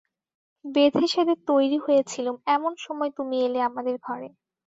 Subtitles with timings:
[0.65, 4.27] বেঁধে-সেধে তৈরি হয়ে ছিলুম, এমন সময় তুমি এলে আমাদের ঘরে।